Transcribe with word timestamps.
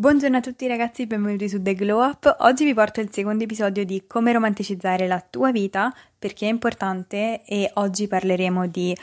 Buongiorno 0.00 0.36
a 0.36 0.40
tutti 0.40 0.68
ragazzi, 0.68 1.08
benvenuti 1.08 1.48
su 1.48 1.60
The 1.60 1.74
Glow 1.74 2.00
Up. 2.00 2.36
Oggi 2.42 2.64
vi 2.64 2.72
porto 2.72 3.00
il 3.00 3.12
secondo 3.12 3.42
episodio 3.42 3.84
di 3.84 4.04
come 4.06 4.32
romanticizzare 4.32 5.08
la 5.08 5.20
tua 5.20 5.50
vita, 5.50 5.92
perché 6.16 6.46
è 6.46 6.50
importante 6.50 7.42
e 7.44 7.68
oggi 7.74 8.06
parleremo 8.06 8.68
di 8.68 8.96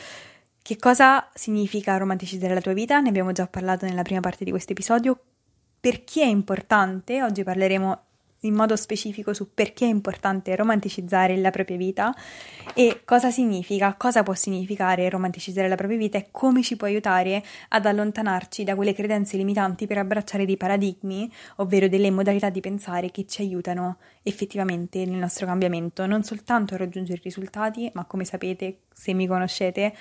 che 0.61 0.77
cosa 0.77 1.29
significa 1.33 1.97
romanticizzare 1.97 2.53
la 2.53 2.61
tua 2.61 2.71
vita, 2.71 3.01
ne 3.01 3.09
abbiamo 3.09 3.33
già 3.33 3.45
parlato 3.45 3.85
nella 3.85 4.03
prima 4.03 4.21
parte 4.21 4.45
di 4.45 4.51
questo 4.51 4.71
episodio, 4.71 5.19
perché 5.81 6.21
è 6.21 6.27
importante, 6.27 7.21
oggi 7.21 7.43
parleremo 7.43 8.01
in 8.45 8.53
modo 8.53 8.75
specifico 8.75 9.33
su 9.33 9.53
perché 9.53 9.85
è 9.85 9.89
importante 9.89 10.55
romanticizzare 10.55 11.37
la 11.37 11.51
propria 11.51 11.77
vita 11.77 12.13
e 12.73 13.01
cosa 13.05 13.31
significa, 13.31 13.95
cosa 13.95 14.23
può 14.23 14.33
significare 14.33 15.09
romanticizzare 15.09 15.67
la 15.67 15.75
propria 15.75 15.97
vita 15.97 16.17
e 16.17 16.27
come 16.31 16.63
ci 16.63 16.75
può 16.75 16.87
aiutare 16.87 17.43
ad 17.69 17.85
allontanarci 17.85 18.63
da 18.63 18.75
quelle 18.75 18.93
credenze 18.93 19.37
limitanti 19.37 19.87
per 19.87 19.97
abbracciare 19.97 20.45
dei 20.45 20.57
paradigmi, 20.57 21.31
ovvero 21.57 21.87
delle 21.87 22.11
modalità 22.11 22.49
di 22.49 22.59
pensare 22.59 23.11
che 23.11 23.25
ci 23.25 23.41
aiutano 23.41 23.97
effettivamente 24.23 25.05
nel 25.05 25.17
nostro 25.17 25.45
cambiamento, 25.45 26.05
non 26.05 26.23
soltanto 26.23 26.73
a 26.73 26.77
raggiungere 26.77 27.21
risultati, 27.23 27.89
ma 27.93 28.05
come 28.05 28.25
sapete, 28.25 28.79
se 28.93 29.13
mi 29.13 29.27
conoscete, 29.27 29.93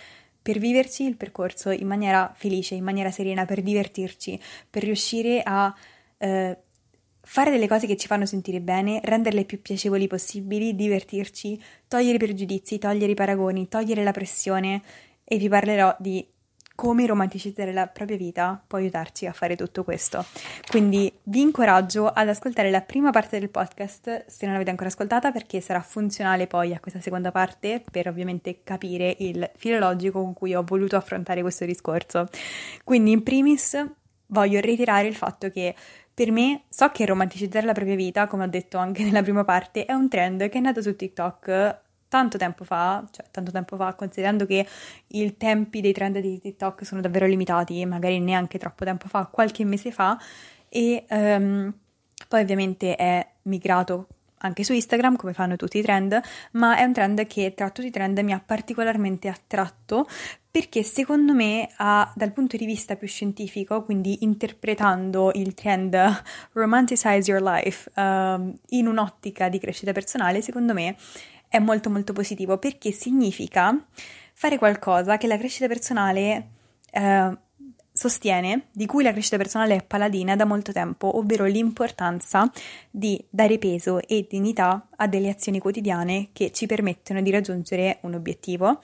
per 0.45 0.59
viverci 0.59 1.05
il 1.05 1.17
percorso 1.17 1.71
in 1.71 1.87
maniera 1.87 2.31
felice, 2.37 2.75
in 2.75 2.85
maniera 2.85 3.11
serena, 3.11 3.47
per 3.47 3.63
divertirci, 3.63 4.39
per 4.69 4.83
riuscire 4.83 5.41
a 5.43 5.75
eh, 6.19 6.59
fare 7.25 7.51
delle 7.51 7.69
cose 7.69 7.87
che 7.87 7.97
ci 7.97 8.07
fanno 8.07 8.27
sentire 8.27 8.61
bene, 8.61 9.01
renderle 9.03 9.45
più 9.45 9.61
piacevoli 9.61 10.07
possibili, 10.07 10.75
divertirci, 10.75 11.61
togliere 11.89 12.17
i 12.17 12.19
pregiudizi, 12.19 12.79
togliere 12.79 13.13
i 13.13 13.17
paragoni, 13.17 13.69
togliere 13.69 14.05
la 14.05 14.13
pressione 14.13 14.83
e 15.25 15.39
vi 15.39 15.49
parlerò 15.49 15.97
di 15.99 16.27
come 16.75 17.07
romanticizzare 17.07 17.73
la 17.73 17.87
propria 17.87 18.17
vita 18.17 18.63
può 18.67 18.79
aiutarci 18.79 19.27
a 19.27 19.33
fare 19.33 19.57
tutto 19.57 19.85
questo. 19.85 20.25
Quindi 20.69 21.13
vi 21.25 21.41
incoraggio 21.41 22.09
ad 22.09 22.29
ascoltare 22.29 22.71
la 22.71 22.81
prima 22.81 23.11
parte 23.11 23.39
del 23.39 23.49
podcast 23.49 24.27
se 24.27 24.45
non 24.45 24.53
l'avete 24.53 24.71
ancora 24.71 24.89
ascoltata 24.89 25.31
perché 25.31 25.61
sarà 25.61 25.81
funzionale 25.81 26.47
poi 26.47 26.75
a 26.75 26.81
questa 26.81 27.01
seconda 27.01 27.31
parte 27.31 27.83
per 27.91 28.09
ovviamente 28.09 28.61
capire 28.65 29.15
il 29.21 29.49
filologico 29.57 30.21
con 30.21 30.33
cui 30.35 30.55
ho 30.55 30.65
voluto 30.65 30.97
affrontare 30.97 31.43
questo 31.43 31.65
discorso. 31.65 32.29
Quindi 32.83 33.13
in 33.13 33.23
primis 33.23 33.81
voglio 34.27 34.59
ritirare 34.59 35.07
il 35.07 35.15
fatto 35.15 35.51
che 35.51 35.75
per 36.15 36.31
me, 36.31 36.63
so 36.69 36.89
che 36.91 37.05
romanticizzare 37.05 37.67
la 37.67 37.73
propria 37.73 37.97
vita, 37.97 38.29
come 38.29 38.45
ho 38.45 38.49
detto 38.49 38.79
anche 38.79 39.03
nella 39.03 39.23
prima 39.23 39.45
parte, 39.45 39.85
è 39.85 39.93
un 39.93 40.09
trend 40.09 40.49
che 40.49 40.59
è 40.59 40.61
nato 40.61 40.81
su 40.81 40.95
TikTok 40.95 41.83
tanto 42.15 42.39
tempo 42.39 42.63
fa, 42.63 43.05
cioè 43.11 43.27
tanto 43.33 43.51
tempo 43.51 43.75
fa, 43.75 43.95
considerando 43.95 44.47
che 44.47 44.65
i 45.09 45.37
tempi 45.37 45.81
dei 45.81 45.93
trend 45.93 46.21
di 46.21 46.39
TikTok 46.39 46.85
sono 46.87 47.01
davvero 47.01 47.27
limitati, 47.27 47.85
magari 47.85 48.21
neanche 48.21 48.57
troppo 48.57 48.85
tempo 48.85 49.09
fa, 49.09 49.27
qualche 49.27 49.65
mese 49.65 49.91
fa, 49.91 50.17
e 50.69 51.05
um, 51.11 51.75
poi 52.29 52.41
ovviamente 52.43 52.95
è 52.95 53.27
migrato 53.43 54.07
anche 54.39 54.63
su 54.63 54.73
Instagram, 54.73 55.17
come 55.17 55.33
fanno 55.33 55.57
tutti 55.57 55.79
i 55.79 55.83
trend, 55.83 56.21
ma 56.53 56.77
è 56.77 56.85
un 56.85 56.93
trend 56.93 57.27
che 57.27 57.53
tra 57.55 57.71
tutti 57.71 57.89
i 57.89 57.91
trend 57.91 58.19
mi 58.21 58.33
ha 58.33 58.41
particolarmente 58.45 59.29
attratto 59.29 60.07
perché 60.55 60.85
secondo 60.85 61.35
me 61.35 61.69
ha, 61.79 62.13
dal 62.15 62.33
punto 62.33 62.57
di 62.57 62.65
vista 62.65 62.95
più 62.95 63.09
scientifico, 63.09 63.83
quindi 63.83 64.19
interpretando 64.23 65.33
il 65.35 65.53
trend 65.53 65.97
Romanticize 66.53 67.29
Your 67.29 67.43
Life 67.43 67.91
uh, 67.97 68.57
in 68.69 68.87
un'ottica 68.87 69.49
di 69.49 69.59
crescita 69.59 69.91
personale, 69.91 70.43
secondo 70.43 70.73
me 70.73 70.95
è 71.49 71.59
molto 71.59 71.91
molto 71.91 72.13
positivo 72.13 72.59
perché 72.59 72.93
significa 72.93 73.77
fare 74.33 74.57
qualcosa 74.57 75.17
che 75.17 75.27
la 75.27 75.37
crescita 75.39 75.67
personale 75.67 76.51
uh, 76.93 77.37
sostiene, 77.93 78.69
di 78.71 78.87
cui 78.87 79.03
la 79.03 79.11
crescita 79.11 79.37
personale 79.37 79.75
è 79.75 79.83
paladina 79.83 80.37
da 80.37 80.45
molto 80.45 80.71
tempo, 80.71 81.19
ovvero 81.19 81.47
l'importanza 81.47 82.49
di 82.93 83.21
dare 83.29 83.59
peso 83.59 84.01
e 84.07 84.29
dignità 84.31 84.87
a 84.95 85.09
delle 85.09 85.31
azioni 85.31 85.59
quotidiane 85.59 86.29
che 86.33 86.53
ci 86.53 86.67
permettono 86.67 87.21
di 87.23 87.33
raggiungere 87.33 87.99
un 88.03 88.15
obiettivo 88.15 88.81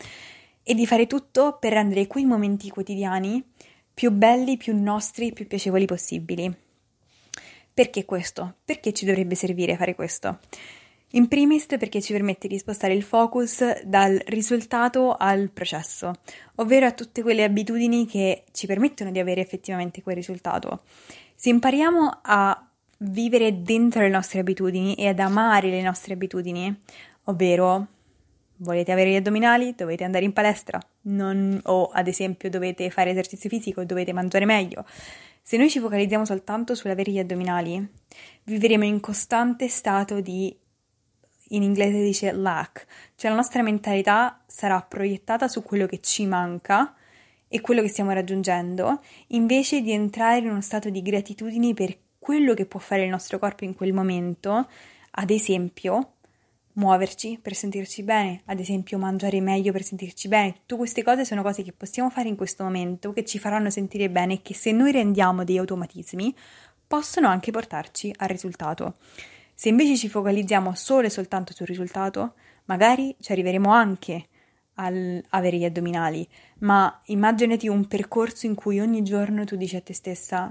e 0.71 0.75
di 0.75 0.87
fare 0.87 1.09
tutto 1.09 1.57
per 1.59 1.73
rendere 1.73 2.07
quei 2.07 2.25
momenti 2.25 2.71
quotidiani 2.71 3.43
più 3.93 4.13
belli, 4.13 4.57
più 4.57 4.81
nostri, 4.81 5.33
più 5.33 5.49
piacevoli 5.49 5.85
possibili. 5.85 6.55
Perché 7.75 8.05
questo? 8.05 8.55
Perché 8.65 8.93
ci 8.93 9.05
dovrebbe 9.05 9.35
servire 9.35 9.77
fare 9.77 9.97
questo? 9.97 10.39
In 11.15 11.27
primis 11.27 11.67
perché 11.67 12.01
ci 12.01 12.13
permette 12.13 12.47
di 12.47 12.57
spostare 12.57 12.95
il 12.95 13.03
focus 13.03 13.83
dal 13.83 14.23
risultato 14.27 15.17
al 15.17 15.51
processo, 15.51 16.13
ovvero 16.55 16.87
a 16.87 16.93
tutte 16.93 17.23
quelle 17.23 17.43
abitudini 17.43 18.07
che 18.07 18.45
ci 18.53 18.69
permettono 18.69 19.11
di 19.11 19.19
avere 19.19 19.41
effettivamente 19.41 20.03
quel 20.03 20.15
risultato. 20.15 20.83
Se 21.35 21.49
impariamo 21.49 22.21
a 22.23 22.71
vivere 22.99 23.61
dentro 23.63 24.03
le 24.03 24.09
nostre 24.09 24.39
abitudini 24.39 24.95
e 24.95 25.09
ad 25.09 25.19
amare 25.19 25.69
le 25.69 25.83
nostre 25.83 26.15
abitudini, 26.15 26.73
ovvero 27.25 27.89
volete 28.61 28.93
avere 28.93 29.11
gli 29.11 29.17
addominali, 29.17 29.75
dovete 29.75 30.05
andare 30.05 30.25
in 30.25 30.33
palestra, 30.33 30.81
non, 31.03 31.61
o 31.65 31.91
ad 31.93 32.09
esempio 32.09 32.51
dovete 32.51 32.91
fare 32.91 33.11
esercizio 33.11 33.49
fisico, 33.49 33.85
dovete 33.85 34.13
mangiare 34.13 34.45
meglio. 34.45 34.85
Se 35.43 35.57
noi 35.57 35.71
ci 35.71 35.81
focalizziamo 35.81 36.25
soltanto 36.25 36.75
sull'avere 36.75 37.11
gli 37.11 37.19
addominali, 37.19 37.87
vivremo 38.45 38.85
in 38.85 39.01
costante 39.01 39.69
stato 39.69 40.21
di 40.21 40.57
in 41.53 41.65
inglese 41.65 41.99
si 41.99 42.05
dice 42.05 42.33
lack, 42.33 42.87
cioè 43.17 43.31
la 43.31 43.37
nostra 43.37 43.63
mentalità 43.63 44.41
sarà 44.47 44.81
proiettata 44.83 45.49
su 45.49 45.65
quello 45.65 45.87
che 45.87 45.99
ci 45.99 46.25
manca 46.25 46.95
e 47.49 47.61
quello 47.61 47.83
che 47.83 47.89
stiamo 47.89 48.13
raggiungendo, 48.13 49.03
invece 49.29 49.81
di 49.81 49.91
entrare 49.91 50.39
in 50.39 50.49
uno 50.49 50.61
stato 50.61 50.91
di 50.91 51.03
gratitudine 51.03 51.75
per 51.75 51.97
quello 52.21 52.55
che 52.55 52.67
può 52.67 52.79
fare 52.79 53.03
il 53.03 53.11
nostro 53.11 53.41
corpo 53.41 53.65
in 53.65 53.75
quel 53.75 53.93
momento, 53.93 54.69
ad 55.11 55.31
esempio 55.31 56.13
muoverci 56.81 57.39
per 57.41 57.55
sentirci 57.55 58.03
bene, 58.03 58.41
ad 58.47 58.59
esempio 58.59 58.99
mangiare 58.99 59.41
meglio 59.41 59.71
per 59.71 59.85
sentirci 59.85 60.27
bene. 60.27 60.53
Tutte 60.53 60.77
queste 60.77 61.03
cose 61.05 61.25
sono 61.25 61.43
cose 61.43 61.63
che 61.63 61.73
possiamo 61.73 62.11
fare 62.11 62.29
in 62.29 62.37
questo 62.37 62.65
momento, 62.65 63.13
che 63.13 63.25
ci 63.25 63.39
faranno 63.39 63.71
sentire 63.71 64.11
bene 64.11 64.35
e 64.35 64.43
che 64.43 64.55
se 64.55 64.73
noi 64.73 64.91
rendiamo 64.91 65.45
dei 65.45 65.59
automatismi 65.59 66.35
possono 66.87 67.29
anche 67.29 67.53
portarci 67.53 68.13
al 68.17 68.29
risultato. 68.29 68.95
Se 69.55 69.69
invece 69.69 69.97
ci 69.97 70.09
focalizziamo 70.09 70.75
solo 70.75 71.07
e 71.07 71.11
soltanto 71.11 71.53
sul 71.53 71.67
risultato, 71.67 72.35
magari 72.65 73.15
ci 73.21 73.31
arriveremo 73.31 73.71
anche 73.71 74.27
al 74.75 75.23
avere 75.29 75.59
gli 75.59 75.65
addominali, 75.65 76.27
ma 76.61 77.01
immaginati 77.07 77.69
un 77.69 77.87
percorso 77.87 78.47
in 78.47 78.55
cui 78.55 78.81
ogni 78.81 79.03
giorno 79.03 79.45
tu 79.45 79.57
dici 79.57 79.77
a 79.77 79.83
te 79.83 79.93
stessa 79.93 80.51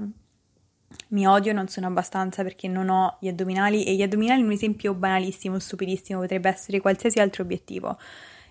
mi 1.09 1.27
odio, 1.27 1.53
non 1.53 1.67
sono 1.67 1.88
abbastanza 1.88 2.44
perché 2.44 2.67
non 2.67 2.89
ho 2.89 3.17
gli 3.19 3.27
addominali 3.27 3.83
e 3.85 3.95
gli 3.95 4.01
addominali 4.01 4.41
un 4.41 4.51
esempio 4.51 4.94
banalissimo, 4.94 5.59
stupidissimo, 5.59 6.19
potrebbe 6.19 6.50
essere 6.50 6.79
qualsiasi 6.79 7.19
altro 7.19 7.44
obiettivo. 7.44 7.97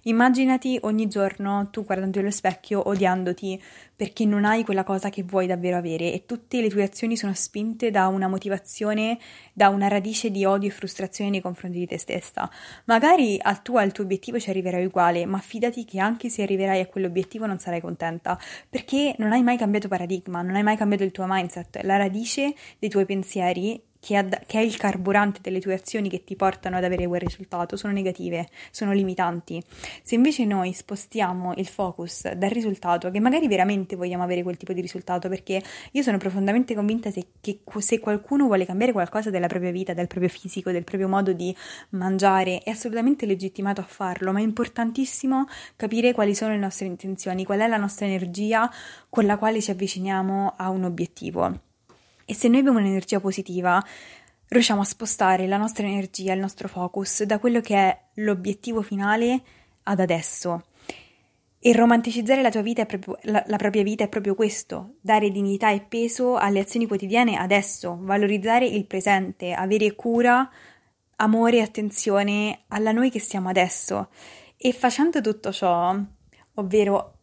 Immaginati 0.02 0.78
ogni 0.82 1.08
giorno 1.08 1.68
tu 1.70 1.84
guardando 1.84 2.20
allo 2.20 2.30
specchio 2.30 2.88
odiandoti 2.88 3.60
perché 3.94 4.24
non 4.24 4.44
hai 4.44 4.62
quella 4.62 4.84
cosa 4.84 5.10
che 5.10 5.24
vuoi 5.24 5.46
davvero 5.46 5.76
avere 5.76 6.12
e 6.12 6.24
tutte 6.24 6.60
le 6.60 6.68
tue 6.68 6.84
azioni 6.84 7.16
sono 7.16 7.34
spinte 7.34 7.90
da 7.90 8.06
una 8.06 8.28
motivazione, 8.28 9.18
da 9.52 9.70
una 9.70 9.88
radice 9.88 10.30
di 10.30 10.44
odio 10.44 10.68
e 10.68 10.72
frustrazione 10.72 11.30
nei 11.30 11.40
confronti 11.40 11.78
di 11.78 11.86
te 11.86 11.98
stessa. 11.98 12.48
Magari 12.84 13.38
al 13.42 13.60
tuo, 13.60 13.78
al 13.78 13.90
tuo 13.90 14.04
obiettivo 14.04 14.38
ci 14.38 14.50
arriverai 14.50 14.84
uguale, 14.84 15.26
ma 15.26 15.38
fidati 15.38 15.84
che 15.84 15.98
anche 15.98 16.28
se 16.28 16.42
arriverai 16.42 16.80
a 16.80 16.86
quell'obiettivo 16.86 17.46
non 17.46 17.58
sarai 17.58 17.80
contenta 17.80 18.38
perché 18.68 19.16
non 19.18 19.32
hai 19.32 19.42
mai 19.42 19.56
cambiato 19.56 19.88
paradigma, 19.88 20.42
non 20.42 20.54
hai 20.54 20.62
mai 20.62 20.76
cambiato 20.76 21.02
il 21.02 21.10
tuo 21.10 21.24
mindset. 21.26 21.80
La 21.82 21.96
radice 21.96 22.54
dei 22.78 22.88
tuoi 22.88 23.04
pensieri 23.04 23.82
che, 24.00 24.16
ad, 24.16 24.46
che, 24.46 24.58
è 24.58 24.62
il 24.62 24.76
carburante 24.76 25.40
delle 25.42 25.60
tue 25.60 25.74
azioni 25.74 26.08
che 26.08 26.24
ti 26.24 26.36
portano 26.36 26.76
ad 26.76 26.84
avere 26.84 27.06
quel 27.06 27.20
risultato 27.20 27.76
sono 27.76 27.92
negative, 27.92 28.48
sono 28.70 28.92
limitanti. 28.92 29.62
Se 30.02 30.14
invece 30.14 30.44
noi 30.44 30.72
spostiamo 30.72 31.54
il 31.56 31.66
focus 31.66 32.32
dal 32.32 32.50
risultato, 32.50 33.10
che 33.10 33.20
magari 33.20 33.48
veramente 33.48 33.96
vogliamo 33.96 34.22
avere 34.22 34.42
quel 34.42 34.56
tipo 34.56 34.72
di 34.72 34.80
risultato, 34.80 35.28
perché 35.28 35.62
io 35.92 36.02
sono 36.02 36.18
profondamente 36.18 36.74
convinta 36.74 37.10
se, 37.10 37.26
che 37.40 37.60
se 37.78 37.98
qualcuno 37.98 38.46
vuole 38.46 38.64
cambiare 38.64 38.92
qualcosa 38.92 39.30
della 39.30 39.46
propria 39.46 39.70
vita, 39.70 39.94
del 39.94 40.06
proprio 40.06 40.30
fisico, 40.30 40.70
del 40.70 40.84
proprio 40.84 41.08
modo 41.08 41.32
di 41.32 41.54
mangiare, 41.90 42.60
è 42.62 42.70
assolutamente 42.70 43.26
legittimato 43.26 43.80
a 43.80 43.84
farlo, 43.84 44.32
ma 44.32 44.38
è 44.38 44.42
importantissimo 44.42 45.46
capire 45.76 46.12
quali 46.12 46.34
sono 46.34 46.52
le 46.52 46.58
nostre 46.58 46.86
intenzioni, 46.86 47.44
qual 47.44 47.60
è 47.60 47.66
la 47.66 47.76
nostra 47.76 48.06
energia 48.06 48.70
con 49.08 49.26
la 49.26 49.36
quale 49.36 49.60
ci 49.60 49.70
avviciniamo 49.70 50.54
a 50.56 50.70
un 50.70 50.84
obiettivo. 50.84 51.66
E 52.30 52.34
se 52.34 52.48
noi 52.48 52.58
abbiamo 52.58 52.78
un'energia 52.78 53.20
positiva, 53.20 53.82
riusciamo 54.48 54.82
a 54.82 54.84
spostare 54.84 55.46
la 55.46 55.56
nostra 55.56 55.86
energia, 55.86 56.34
il 56.34 56.40
nostro 56.40 56.68
focus 56.68 57.22
da 57.22 57.38
quello 57.38 57.62
che 57.62 57.74
è 57.74 57.98
l'obiettivo 58.16 58.82
finale 58.82 59.40
ad 59.84 59.98
adesso. 59.98 60.66
E 61.58 61.72
romanticizzare 61.72 62.42
la 62.42 62.50
tua 62.50 62.60
vita 62.60 62.82
è 62.82 62.86
proprio, 62.86 63.16
la, 63.32 63.42
la, 63.46 63.56
propria 63.56 63.82
vita 63.82 64.04
è 64.04 64.08
proprio 64.08 64.34
questo, 64.34 64.96
dare 65.00 65.30
dignità 65.30 65.70
e 65.70 65.80
peso 65.80 66.36
alle 66.36 66.60
azioni 66.60 66.86
quotidiane 66.86 67.38
adesso, 67.38 67.96
valorizzare 67.98 68.66
il 68.66 68.84
presente, 68.84 69.54
avere 69.54 69.94
cura, 69.94 70.50
amore 71.16 71.56
e 71.56 71.62
attenzione 71.62 72.64
alla 72.68 72.92
noi 72.92 73.10
che 73.10 73.20
siamo 73.20 73.48
adesso. 73.48 74.10
E 74.58 74.74
facendo 74.74 75.22
tutto 75.22 75.50
ciò, 75.50 75.98
ovvero 76.56 77.17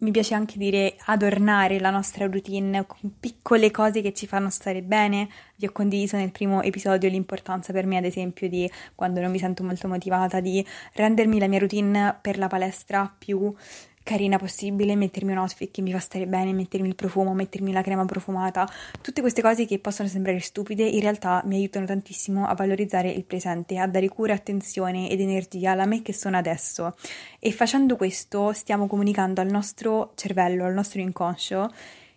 mi 0.00 0.10
piace 0.10 0.34
anche 0.34 0.58
dire 0.58 0.96
adornare 1.06 1.78
la 1.78 1.90
nostra 1.90 2.26
routine 2.26 2.86
con 2.86 3.18
piccole 3.18 3.70
cose 3.70 4.00
che 4.00 4.12
ci 4.12 4.26
fanno 4.26 4.48
stare 4.48 4.82
bene. 4.82 5.28
Vi 5.56 5.66
ho 5.66 5.72
condiviso 5.72 6.16
nel 6.16 6.30
primo 6.30 6.62
episodio 6.62 7.08
l'importanza 7.08 7.72
per 7.72 7.86
me, 7.86 7.98
ad 7.98 8.04
esempio, 8.04 8.48
di 8.48 8.70
quando 8.94 9.20
non 9.20 9.30
mi 9.30 9.38
sento 9.38 9.62
molto 9.62 9.88
motivata, 9.88 10.40
di 10.40 10.64
rendermi 10.94 11.38
la 11.38 11.48
mia 11.48 11.58
routine 11.58 12.16
per 12.20 12.38
la 12.38 12.46
palestra 12.46 13.12
più 13.18 13.54
carina 14.02 14.38
possibile, 14.38 14.96
mettermi 14.96 15.32
un 15.32 15.38
outfit 15.38 15.70
che 15.70 15.82
mi 15.82 15.92
fa 15.92 15.98
stare 15.98 16.26
bene, 16.26 16.52
mettermi 16.52 16.88
il 16.88 16.94
profumo, 16.94 17.34
mettermi 17.34 17.72
la 17.72 17.82
crema 17.82 18.04
profumata, 18.04 18.68
tutte 19.00 19.20
queste 19.20 19.42
cose 19.42 19.66
che 19.66 19.78
possono 19.78 20.08
sembrare 20.08 20.40
stupide, 20.40 20.84
in 20.84 21.00
realtà 21.00 21.42
mi 21.44 21.56
aiutano 21.56 21.86
tantissimo 21.86 22.46
a 22.46 22.54
valorizzare 22.54 23.10
il 23.10 23.24
presente, 23.24 23.78
a 23.78 23.86
dare 23.86 24.08
cura, 24.08 24.34
attenzione 24.34 25.08
ed 25.10 25.20
energia 25.20 25.72
alla 25.72 25.86
me 25.86 26.02
che 26.02 26.12
sono 26.12 26.36
adesso. 26.36 26.96
E 27.38 27.52
facendo 27.52 27.96
questo 27.96 28.52
stiamo 28.52 28.86
comunicando 28.86 29.40
al 29.40 29.48
nostro 29.48 30.12
cervello, 30.14 30.64
al 30.64 30.74
nostro 30.74 31.00
inconscio, 31.00 31.70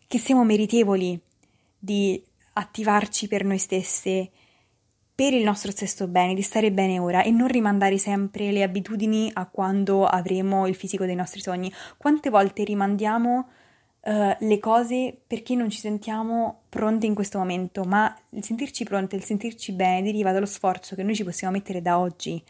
che 0.07 0.17
siamo 0.17 0.43
meritevoli 0.43 1.19
di 1.77 2.21
attivarci 2.53 3.27
per 3.27 3.43
noi 3.43 3.57
stesse 3.57 4.29
per 5.15 5.33
il 5.33 5.43
nostro 5.43 5.71
stesso 5.71 6.07
bene, 6.07 6.33
di 6.33 6.41
stare 6.41 6.71
bene 6.71 6.97
ora 6.97 7.21
e 7.21 7.29
non 7.29 7.47
rimandare 7.47 7.97
sempre 7.97 8.51
le 8.51 8.63
abitudini 8.63 9.29
a 9.33 9.45
quando 9.45 10.05
avremo 10.05 10.65
il 10.65 10.75
fisico 10.75 11.05
dei 11.05 11.15
nostri 11.15 11.39
sogni. 11.39 11.71
Quante 11.97 12.31
volte 12.31 12.63
rimandiamo 12.63 13.47
uh, 14.01 14.35
le 14.39 14.59
cose 14.59 15.15
perché 15.25 15.53
non 15.53 15.69
ci 15.69 15.79
sentiamo 15.79 16.63
pronte 16.69 17.05
in 17.05 17.13
questo 17.13 17.37
momento, 17.37 17.83
ma 17.83 18.15
il 18.29 18.43
sentirci 18.43 18.83
pronte, 18.85 19.15
il 19.15 19.23
sentirci 19.23 19.71
bene 19.73 20.01
deriva 20.01 20.31
dallo 20.31 20.47
sforzo 20.47 20.95
che 20.95 21.03
noi 21.03 21.15
ci 21.15 21.23
possiamo 21.23 21.53
mettere 21.53 21.81
da 21.81 21.99
oggi. 21.99 22.41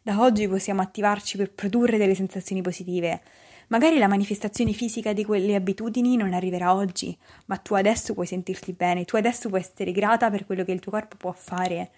Da 0.00 0.20
oggi 0.20 0.48
possiamo 0.48 0.80
attivarci 0.80 1.36
per 1.36 1.52
produrre 1.52 1.98
delle 1.98 2.14
sensazioni 2.14 2.62
positive. 2.62 3.20
Magari 3.68 3.98
la 3.98 4.06
manifestazione 4.06 4.72
fisica 4.72 5.12
di 5.12 5.24
quelle 5.24 5.54
abitudini 5.54 6.16
non 6.16 6.32
arriverà 6.32 6.74
oggi, 6.74 7.16
ma 7.46 7.56
tu 7.56 7.74
adesso 7.74 8.14
puoi 8.14 8.26
sentirti 8.26 8.72
bene, 8.72 9.04
tu 9.04 9.16
adesso 9.16 9.48
puoi 9.48 9.60
essere 9.60 9.90
grata 9.90 10.30
per 10.30 10.46
quello 10.46 10.62
che 10.62 10.72
il 10.72 10.80
tuo 10.80 10.92
corpo 10.92 11.16
può 11.16 11.32
fare 11.32 11.90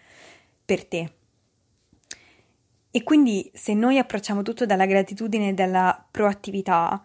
per 0.65 0.87
te. 0.87 1.13
E 2.91 3.03
quindi 3.03 3.51
se 3.53 3.75
noi 3.75 3.99
approcciamo 3.99 4.43
tutto 4.43 4.65
dalla 4.65 4.87
gratitudine 4.87 5.51
e 5.51 5.53
dalla 5.53 6.07
proattività, 6.11 7.03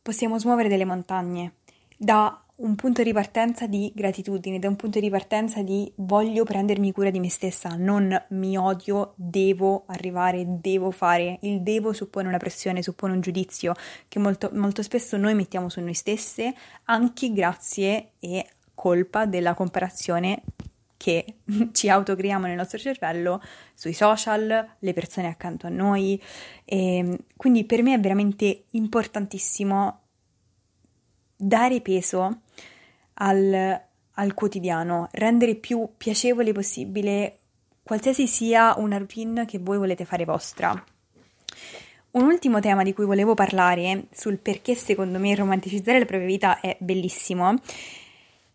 possiamo 0.00 0.38
smuovere 0.38 0.68
delle 0.68 0.84
montagne 0.84 1.54
da 1.96 2.42
un 2.58 2.74
punto 2.74 3.04
di 3.04 3.12
partenza 3.12 3.68
di 3.68 3.92
gratitudine, 3.94 4.58
da 4.58 4.68
un 4.68 4.74
punto 4.74 4.98
di 4.98 5.08
partenza 5.10 5.62
di 5.62 5.90
voglio 5.96 6.42
prendermi 6.42 6.90
cura 6.90 7.10
di 7.10 7.20
me 7.20 7.30
stessa, 7.30 7.76
non 7.76 8.20
mi 8.30 8.56
odio, 8.56 9.12
devo 9.14 9.84
arrivare, 9.86 10.44
devo 10.60 10.90
fare. 10.90 11.38
Il 11.42 11.62
devo 11.62 11.92
suppone 11.92 12.26
una 12.26 12.38
pressione, 12.38 12.82
suppone 12.82 13.12
un 13.12 13.20
giudizio 13.20 13.74
che 14.08 14.18
molto, 14.18 14.50
molto 14.54 14.82
spesso 14.82 15.16
noi 15.16 15.34
mettiamo 15.34 15.68
su 15.68 15.80
noi 15.80 15.94
stesse, 15.94 16.52
anche 16.84 17.32
grazie 17.32 18.12
e 18.18 18.44
colpa 18.74 19.26
della 19.26 19.54
comparazione 19.54 20.42
che 20.96 21.36
ci 21.70 21.88
autocreiamo 21.88 22.46
nel 22.46 22.56
nostro 22.56 22.78
cervello 22.78 23.40
sui 23.72 23.92
social, 23.92 24.68
le 24.76 24.92
persone 24.92 25.28
accanto 25.28 25.68
a 25.68 25.70
noi. 25.70 26.20
E 26.64 26.96
ehm, 26.96 27.16
quindi 27.36 27.64
per 27.64 27.84
me 27.84 27.94
è 27.94 28.00
veramente 28.00 28.64
importantissimo 28.70 30.00
dare 31.36 31.80
peso 31.80 32.40
al, 33.20 33.80
al 34.12 34.34
quotidiano, 34.34 35.08
rendere 35.12 35.54
più 35.54 35.88
piacevole 35.96 36.52
possibile 36.52 37.38
qualsiasi 37.82 38.26
sia 38.26 38.74
una 38.76 38.98
routine 38.98 39.46
che 39.46 39.58
voi 39.58 39.78
volete 39.78 40.04
fare 40.04 40.24
vostra. 40.24 40.84
Un 42.10 42.24
ultimo 42.24 42.60
tema 42.60 42.82
di 42.82 42.92
cui 42.92 43.04
volevo 43.04 43.34
parlare 43.34 44.06
sul 44.12 44.38
perché 44.38 44.74
secondo 44.74 45.18
me 45.18 45.34
romanticizzare 45.34 45.98
la 45.98 46.04
propria 46.04 46.26
vita 46.28 46.60
è 46.60 46.76
bellissimo 46.80 47.54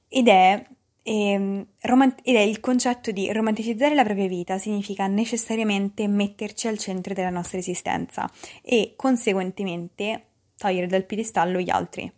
ed 0.08 0.28
è 0.28 0.64
ehm, 1.04 1.66
romant- 1.82 2.20
ed 2.24 2.36
è 2.36 2.40
il 2.40 2.60
concetto 2.60 3.12
di 3.12 3.32
romanticizzare 3.32 3.96
la 3.96 4.04
propria 4.04 4.28
vita 4.28 4.58
significa 4.58 5.08
necessariamente 5.08 6.08
metterci 6.08 6.68
al 6.68 6.78
centro 6.78 7.14
della 7.14 7.30
nostra 7.30 7.58
esistenza 7.58 8.30
e 8.62 8.94
conseguentemente 8.96 10.26
togliere 10.58 10.88
dal 10.88 11.06
piedistallo 11.06 11.60
gli 11.60 11.70
altri. 11.70 12.12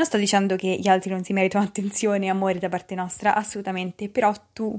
Non 0.00 0.08
sto 0.08 0.16
dicendo 0.16 0.56
che 0.56 0.78
gli 0.80 0.88
altri 0.88 1.10
non 1.10 1.22
si 1.22 1.34
meritano 1.34 1.62
attenzione 1.62 2.24
e 2.24 2.28
amore 2.30 2.58
da 2.58 2.70
parte 2.70 2.94
nostra, 2.94 3.34
assolutamente, 3.34 4.08
però 4.08 4.32
tu 4.54 4.74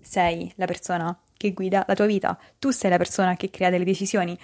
sei 0.00 0.52
la 0.54 0.64
persona 0.64 1.18
che 1.36 1.50
guida 1.50 1.84
la 1.88 1.94
tua 1.94 2.06
vita, 2.06 2.38
tu 2.56 2.70
sei 2.70 2.88
la 2.88 2.96
persona 2.96 3.34
che 3.34 3.50
crea 3.50 3.68
delle 3.68 3.82
decisioni, 3.82 4.38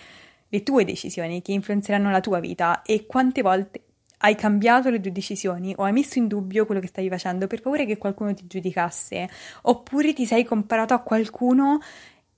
le 0.49 0.63
tue 0.65 0.85
decisioni 0.85 1.43
che 1.43 1.53
influenzeranno 1.53 2.11
la 2.11 2.19
tua 2.19 2.41
vita. 2.41 2.83
E 2.83 3.07
quante 3.07 3.41
volte 3.41 3.83
hai 4.19 4.35
cambiato 4.35 4.91
le 4.91 4.99
tue 4.99 5.13
decisioni 5.13 5.73
o 5.77 5.85
hai 5.85 5.93
messo 5.93 6.19
in 6.19 6.27
dubbio 6.27 6.67
quello 6.67 6.81
che 6.81 6.89
stavi 6.89 7.09
facendo 7.09 7.47
per 7.47 7.61
paura 7.61 7.85
che 7.85 7.97
qualcuno 7.97 8.35
ti 8.35 8.49
giudicasse, 8.49 9.31
oppure 9.63 10.13
ti 10.13 10.27
sei 10.27 10.43
comparato 10.43 10.93
a 10.93 11.03
qualcuno 11.03 11.79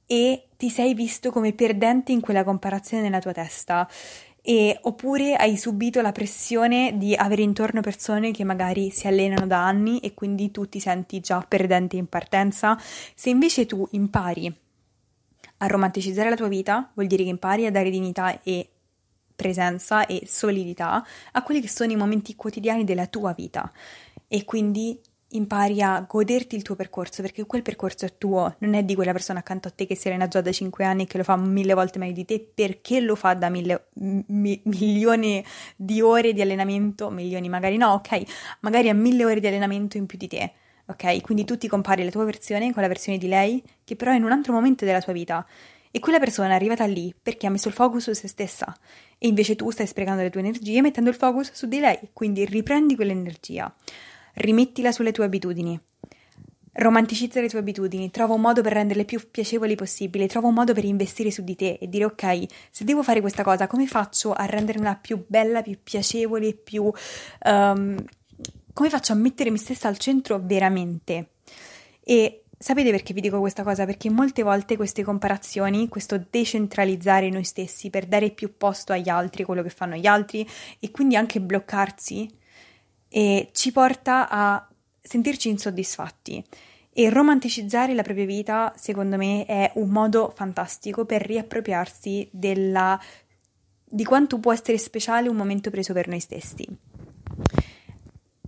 e 0.05 0.49
ti 0.59 0.69
sei 0.69 0.93
visto 0.93 1.31
come 1.31 1.55
perdente 1.55 2.13
in 2.13 2.21
quella 2.21 2.45
comparazione 2.45 3.03
nella 3.03 3.19
tua 3.19 3.33
testa. 3.33 3.89
E, 4.41 4.79
oppure 4.83 5.35
hai 5.35 5.57
subito 5.57 6.01
la 6.01 6.13
pressione 6.13 6.97
di 6.97 7.15
avere 7.15 7.43
intorno 7.43 7.81
persone 7.81 8.31
che 8.31 8.45
magari 8.45 8.91
si 8.91 9.07
allenano 9.07 9.47
da 9.47 9.65
anni 9.67 9.99
e 10.01 10.15
quindi 10.15 10.51
tu 10.51 10.69
ti 10.69 10.81
senti 10.81 11.21
già 11.21 11.45
perdente 11.47 11.97
in 11.97 12.07
partenza. 12.07 12.79
Se 13.15 13.29
invece 13.31 13.67
tu 13.67 13.87
impari 13.93 14.55
a 15.59 15.67
romanticizzare 15.67 16.31
la 16.31 16.37
tua 16.37 16.49
vita, 16.49 16.91
vuol 16.95 17.09
dire 17.09 17.25
che 17.25 17.31
impari 17.31 17.67
a 17.67 17.71
dare 17.71 17.91
dignità 17.91 18.41
e 18.43 18.69
presenza 19.35 20.07
e 20.07 20.23
solidità 20.27 21.05
a 21.33 21.43
quelli 21.43 21.61
che 21.61 21.69
sono 21.69 21.93
i 21.93 21.97
momenti 21.97 22.35
quotidiani 22.35 22.85
della 22.85 23.07
tua 23.07 23.33
vita 23.33 23.71
e 24.27 24.45
quindi 24.45 25.01
impari 25.33 25.83
a 25.83 26.05
goderti 26.09 26.57
il 26.57 26.63
tuo 26.63 26.75
percorso 26.75 27.21
perché 27.21 27.45
quel 27.45 27.63
percorso 27.63 28.07
è 28.07 28.17
tuo, 28.17 28.55
non 28.59 28.75
è 28.75 28.83
di 28.83 28.95
quella 28.95 29.13
persona 29.13 29.41
accanto 29.41 29.69
a 29.69 29.71
te 29.71 29.87
che 29.87 29.95
si 29.95 30.09
allena 30.09 30.29
già 30.29 30.41
da 30.41 30.53
5 30.53 30.85
anni 30.85 31.03
e 31.03 31.07
che 31.07 31.19
lo 31.19 31.25
fa 31.25 31.37
mille 31.37 31.75
volte 31.75 31.99
meglio 31.99 32.15
di 32.15 32.25
te. 32.25 32.51
Perché 32.55 33.01
lo 33.01 33.15
fa 33.15 33.35
da 33.35 33.49
mille, 33.49 33.89
mi, 33.95 34.61
milioni 34.65 35.45
di 35.77 36.01
ore 36.01 36.33
di 36.33 36.41
allenamento, 36.41 37.11
milioni 37.11 37.49
magari 37.49 37.77
no, 37.77 37.93
ok, 37.93 38.23
magari 38.61 38.89
ha 38.89 38.95
mille 38.95 39.25
ore 39.25 39.41
di 39.41 39.47
allenamento 39.47 39.97
in 39.97 40.07
più 40.07 40.17
di 40.17 40.29
te. 40.29 40.53
Ok, 40.87 41.21
quindi 41.21 41.45
tu 41.45 41.59
ti 41.59 41.69
compari 41.69 42.03
la 42.03 42.11
tua 42.11 42.25
versione 42.25 42.73
con 42.73 42.81
la 42.81 42.89
versione 42.89 43.19
di 43.19 43.29
lei, 43.29 43.63
che 43.85 43.95
però 43.95 44.13
è 44.13 44.17
in 44.17 44.25
un 44.25 44.33
altro 44.33 44.55
momento 44.55 44.87
della 44.87 45.03
tua 45.03 45.13
vita. 45.13 45.47
E 45.91 46.01
quella 46.01 46.19
persona 46.19 46.51
è 46.51 46.55
arrivata 46.55 46.87
lì 46.87 47.15
perché 47.21 47.47
ha 47.47 47.51
messo 47.51 47.69
il 47.69 47.75
focus 47.75 48.05
su 48.05 48.13
se 48.15 48.29
stessa. 48.29 48.75
E 49.19 49.29
invece 49.29 49.57
tu 49.57 49.71
stai 49.71 49.87
sprecando 49.87 50.23
le 50.23 50.31
tue 50.31 50.41
energie 50.41 50.81
mettendo 50.81 51.11
il 51.11 51.17
focus 51.17 51.53
su 51.53 51.67
di 51.67 51.81
lei, 51.81 51.99
quindi 52.13 52.45
riprendi 52.45 52.95
quell'energia, 52.95 53.75
rimettila 54.39 54.93
sulle 54.93 55.13
tue 55.13 55.25
abitudini. 55.25 55.79
Romanticizza 56.73 57.41
le 57.41 57.49
tue 57.49 57.59
abitudini, 57.59 58.11
trova 58.11 58.35
un 58.35 58.41
modo 58.41 58.63
per 58.63 58.73
renderle 58.73 59.05
più 59.05 59.21
piacevoli 59.31 59.75
possibile, 59.75 60.29
trova 60.29 60.47
un 60.47 60.55
modo 60.55 60.75
per 60.75 60.85
investire 60.85 61.31
su 61.31 61.43
di 61.43 61.57
te 61.57 61.77
e 61.81 61.89
dire 61.89 62.05
ok, 62.05 62.47
se 62.71 62.85
devo 62.85 63.03
fare 63.03 63.21
questa 63.21 63.43
cosa, 63.43 63.67
come 63.67 63.87
faccio 63.89 64.33
a 64.33 64.45
renderla 64.47 64.95
più 64.95 65.25
bella, 65.27 65.63
più 65.63 65.79
piacevole, 65.83 66.55
più... 66.55 66.91
Um, 67.45 68.05
come 68.73 68.91
faccio 68.91 69.13
a 69.13 69.17
mettere 69.17 69.51
me 69.51 69.59
stessa 69.59 69.89
al 69.89 69.99
centro 69.99 70.39
veramente? 70.41 71.31
E 72.05 72.45
Sapete 72.61 72.91
perché 72.91 73.15
vi 73.15 73.21
dico 73.21 73.39
questa 73.39 73.63
cosa? 73.63 73.87
Perché 73.87 74.11
molte 74.11 74.43
volte 74.43 74.75
queste 74.75 75.05
comparazioni, 75.05 75.87
questo 75.87 76.21
decentralizzare 76.29 77.31
noi 77.31 77.45
stessi 77.45 77.89
per 77.89 78.07
dare 78.07 78.31
più 78.31 78.57
posto 78.57 78.93
agli 78.93 79.09
altri, 79.09 79.45
quello 79.45 79.63
che 79.63 79.71
fanno 79.71 79.95
gli 79.95 80.07
altri, 80.07 80.45
e 80.81 80.91
quindi 80.91 81.15
anche 81.15 81.41
bloccarsi, 81.41 82.29
e 83.09 83.51
ci 83.53 83.73
porta 83.73 84.29
a 84.29 84.69
sentirci 85.01 85.49
insoddisfatti. 85.49 86.45
E 86.93 87.11
romanticizzare 87.11 87.95
la 87.95 88.03
propria 88.03 88.27
vita, 88.27 88.73
secondo 88.77 89.17
me, 89.17 89.45
è 89.47 89.71
un 89.75 89.89
modo 89.89 90.33
fantastico 90.35 91.05
per 91.05 91.23
riappropriarsi 91.23 92.29
della, 92.33 93.01
di 93.85 94.05
quanto 94.05 94.39
può 94.39 94.53
essere 94.53 94.79
speciale 94.79 95.29
un 95.29 95.37
momento 95.37 95.71
preso 95.71 95.93
per 95.93 96.09
noi 96.09 96.21
stessi. 96.21 96.67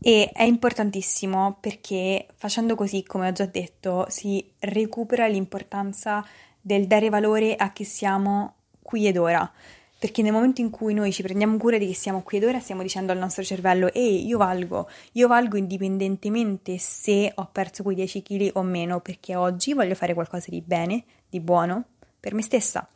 E 0.02 0.30
è 0.32 0.42
importantissimo 0.42 1.58
perché 1.60 2.26
facendo 2.34 2.74
così, 2.74 3.04
come 3.04 3.28
ho 3.28 3.32
già 3.32 3.46
detto, 3.46 4.06
si 4.08 4.44
recupera 4.58 5.26
l'importanza 5.26 6.26
del 6.60 6.86
dare 6.86 7.08
valore 7.08 7.54
a 7.54 7.70
chi 7.70 7.84
siamo 7.84 8.54
qui 8.82 9.06
ed 9.06 9.16
ora. 9.16 9.48
Perché 10.00 10.22
nel 10.22 10.32
momento 10.32 10.62
in 10.62 10.70
cui 10.70 10.94
noi 10.94 11.12
ci 11.12 11.22
prendiamo 11.22 11.58
cura 11.58 11.76
di 11.76 11.86
chi 11.86 11.92
siamo 11.92 12.22
qui 12.22 12.38
ed 12.38 12.44
ora, 12.44 12.58
stiamo 12.58 12.80
dicendo 12.80 13.12
al 13.12 13.18
nostro 13.18 13.44
cervello: 13.44 13.92
Ehi, 13.92 14.26
io 14.26 14.38
valgo, 14.38 14.88
io 15.12 15.28
valgo 15.28 15.58
indipendentemente 15.58 16.78
se 16.78 17.30
ho 17.34 17.50
perso 17.52 17.82
quei 17.82 17.96
10 17.96 18.22
kg 18.22 18.50
o 18.54 18.62
meno, 18.62 19.00
perché 19.00 19.36
oggi 19.36 19.74
voglio 19.74 19.94
fare 19.94 20.14
qualcosa 20.14 20.46
di 20.48 20.62
bene, 20.62 21.04
di 21.28 21.38
buono 21.38 21.84
per 22.18 22.32
me 22.32 22.40
stessa. 22.40 22.88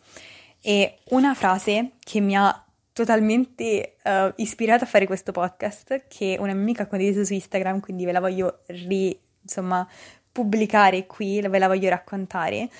E 0.62 1.00
una 1.11 1.34
frase 1.34 1.90
che 2.00 2.20
mi 2.20 2.34
ha 2.37 2.64
totalmente 2.94 3.96
uh, 4.02 4.32
ispirata 4.37 4.84
a 4.84 4.88
fare 4.88 5.04
questo 5.04 5.30
podcast, 5.30 6.06
che 6.08 6.37
una 6.38 6.54
mia 6.54 6.62
amica 6.62 6.84
ha 6.84 6.87
condiviso 6.87 7.23
su 7.23 7.34
Instagram, 7.34 7.80
quindi 7.80 8.06
ve 8.06 8.12
la 8.12 8.20
voglio 8.20 8.61
ri, 8.68 9.14
insomma, 9.42 9.87
pubblicare 10.32 11.06
qui, 11.06 11.40
ve 11.42 11.58
la 11.58 11.68
voglio 11.68 11.90
raccontare, 11.90 12.70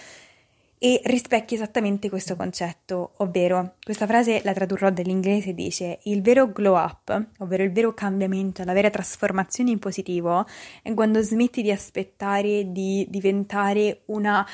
e 0.85 1.01
rispecchia 1.05 1.57
esattamente 1.57 2.11
questo 2.11 2.37
concetto, 2.37 3.15
ovvero 3.17 3.77
questa 3.83 4.07
frase 4.07 4.43
la 4.45 4.53
tradurrò 4.53 4.91
dall'inglese 4.91 5.55
dice 5.55 6.01
il 6.03 6.21
vero 6.21 6.53
glow 6.53 6.77
up, 6.77 7.29
ovvero 7.39 7.63
il 7.63 7.73
vero 7.73 7.95
cambiamento, 7.95 8.63
la 8.65 8.75
vera 8.75 8.91
trasformazione 8.91 9.71
in 9.71 9.79
positivo 9.79 10.45
è 10.83 10.93
quando 10.93 11.23
smetti 11.23 11.63
di 11.63 11.71
aspettare 11.71 12.71
di 12.71 13.07
diventare 13.09 14.03
una 14.09 14.47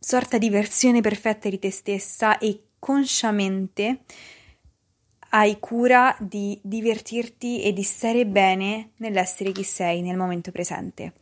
sorta 0.00 0.36
di 0.36 0.50
versione 0.50 1.00
perfetta 1.00 1.48
di 1.48 1.60
te 1.60 1.70
stessa 1.70 2.38
e 2.38 2.70
consciamente 2.80 4.00
hai 5.28 5.60
cura 5.60 6.16
di 6.18 6.58
divertirti 6.60 7.62
e 7.62 7.72
di 7.72 7.84
stare 7.84 8.26
bene 8.26 8.94
nell'essere 8.96 9.52
chi 9.52 9.62
sei 9.62 10.02
nel 10.02 10.16
momento 10.16 10.50
presente. 10.50 11.12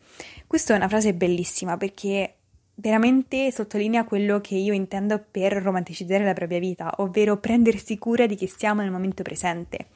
Questa 0.46 0.72
è 0.72 0.76
una 0.76 0.88
frase 0.88 1.12
bellissima 1.12 1.76
perché 1.76 2.35
veramente 2.76 3.50
sottolinea 3.50 4.04
quello 4.04 4.40
che 4.40 4.54
io 4.54 4.72
intendo 4.72 5.24
per 5.30 5.52
romanticizzare 5.54 6.24
la 6.24 6.34
propria 6.34 6.58
vita, 6.58 6.92
ovvero 6.98 7.38
prendersi 7.38 7.98
cura 7.98 8.26
di 8.26 8.34
chi 8.34 8.46
siamo 8.46 8.82
nel 8.82 8.90
momento 8.90 9.22
presente 9.22 9.88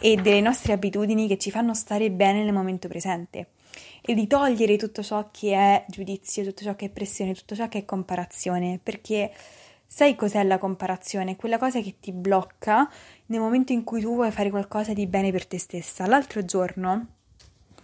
e 0.00 0.16
delle 0.16 0.40
nostre 0.40 0.72
abitudini 0.72 1.28
che 1.28 1.38
ci 1.38 1.50
fanno 1.50 1.74
stare 1.74 2.10
bene 2.10 2.42
nel 2.42 2.52
momento 2.52 2.88
presente 2.88 3.48
e 4.00 4.14
di 4.14 4.26
togliere 4.26 4.76
tutto 4.76 5.02
ciò 5.02 5.28
che 5.30 5.52
è 5.54 5.84
giudizio, 5.88 6.44
tutto 6.44 6.62
ciò 6.62 6.74
che 6.74 6.86
è 6.86 6.90
pressione, 6.90 7.34
tutto 7.34 7.54
ciò 7.54 7.68
che 7.68 7.78
è 7.78 7.84
comparazione, 7.84 8.80
perché 8.82 9.32
sai 9.86 10.14
cos'è 10.14 10.42
la 10.42 10.58
comparazione? 10.58 11.36
Quella 11.36 11.58
cosa 11.58 11.80
che 11.80 11.96
ti 12.00 12.12
blocca 12.12 12.88
nel 13.26 13.40
momento 13.40 13.72
in 13.72 13.84
cui 13.84 14.00
tu 14.00 14.14
vuoi 14.14 14.30
fare 14.30 14.50
qualcosa 14.50 14.92
di 14.92 15.06
bene 15.06 15.30
per 15.32 15.46
te 15.46 15.58
stessa. 15.58 16.06
L'altro 16.06 16.44
giorno 16.44 17.15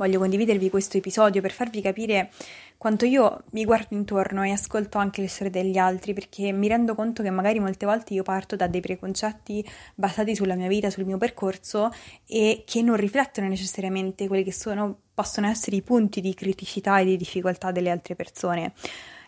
voglio 0.02 0.18
condividervi 0.18 0.68
questo 0.68 0.96
episodio 0.96 1.40
per 1.40 1.52
farvi 1.52 1.80
capire 1.80 2.32
quanto 2.76 3.04
io 3.04 3.44
mi 3.50 3.64
guardo 3.64 3.94
intorno 3.94 4.42
e 4.42 4.50
ascolto 4.50 4.98
anche 4.98 5.20
le 5.20 5.28
storie 5.28 5.52
degli 5.52 5.78
altri 5.78 6.12
perché 6.12 6.50
mi 6.50 6.66
rendo 6.66 6.96
conto 6.96 7.22
che 7.22 7.30
magari 7.30 7.60
molte 7.60 7.86
volte 7.86 8.12
io 8.12 8.24
parto 8.24 8.56
da 8.56 8.66
dei 8.66 8.80
preconcetti 8.80 9.64
basati 9.94 10.34
sulla 10.34 10.56
mia 10.56 10.66
vita, 10.66 10.90
sul 10.90 11.04
mio 11.04 11.18
percorso 11.18 11.92
e 12.26 12.64
che 12.66 12.82
non 12.82 12.96
riflettono 12.96 13.46
necessariamente 13.46 14.26
quelli 14.26 14.42
che 14.42 14.52
sono, 14.52 14.98
possono 15.14 15.46
essere 15.46 15.76
i 15.76 15.82
punti 15.82 16.20
di 16.20 16.34
criticità 16.34 16.98
e 16.98 17.04
di 17.04 17.16
difficoltà 17.16 17.70
delle 17.70 17.90
altre 17.90 18.16
persone. 18.16 18.72